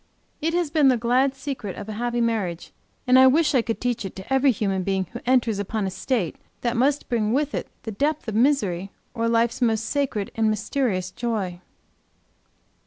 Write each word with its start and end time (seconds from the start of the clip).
It 0.41 0.55
has 0.55 0.71
been 0.71 0.87
the 0.87 0.97
glad 0.97 1.35
secret 1.35 1.75
of 1.75 1.87
a 1.87 1.93
happy 1.93 2.21
marriage, 2.21 2.71
and 3.05 3.19
I 3.19 3.27
wish 3.27 3.53
I 3.53 3.61
could 3.61 3.79
teach 3.79 4.03
it 4.03 4.15
to 4.15 4.33
every 4.33 4.49
human 4.49 4.81
being 4.81 5.05
who 5.13 5.19
enters 5.27 5.59
upon 5.59 5.85
a 5.85 5.91
state 5.91 6.37
that 6.61 6.75
must 6.75 7.07
bring 7.07 7.33
with 7.33 7.53
it 7.53 7.67
the 7.83 7.91
depth 7.91 8.27
of 8.27 8.33
misery, 8.33 8.89
or 9.13 9.29
life's 9.29 9.61
most 9.61 9.85
sacred 9.85 10.31
and 10.33 10.49
mysterious 10.49 11.11
joy. 11.11 11.61